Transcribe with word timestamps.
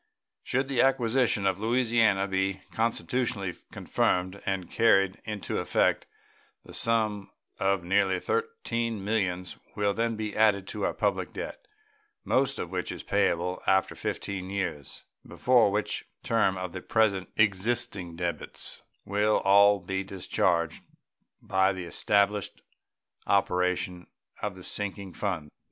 Should 0.41 0.67
the 0.67 0.81
acquisition 0.81 1.45
of 1.45 1.59
Louisiana 1.59 2.27
be 2.27 2.61
constitutionally 2.71 3.53
confirmed 3.71 4.41
and 4.47 4.67
carried 4.71 5.21
into 5.25 5.59
effect, 5.59 6.07
a 6.65 6.73
sum 6.73 7.29
of 7.59 7.83
nearly 7.83 8.15
$13 8.19 8.93
millions 8.97 9.59
will 9.75 9.93
then 9.93 10.15
be 10.15 10.35
added 10.35 10.67
to 10.69 10.85
our 10.85 10.95
public 10.95 11.33
debt, 11.33 11.67
most 12.25 12.57
of 12.57 12.71
which 12.71 12.91
is 12.91 13.03
payable 13.03 13.61
after 13.67 13.93
fifteen 13.93 14.49
years, 14.49 15.03
before 15.23 15.69
which 15.69 16.05
term 16.23 16.57
the 16.71 16.81
present 16.81 17.29
existing 17.37 18.15
debts 18.15 18.81
will 19.05 19.37
all 19.45 19.77
be 19.79 20.03
discharged 20.03 20.81
by 21.43 21.71
the 21.71 21.85
established 21.85 22.59
operation 23.27 24.07
of 24.41 24.55
the 24.55 24.63
sinking 24.63 25.13
fund. 25.13 25.51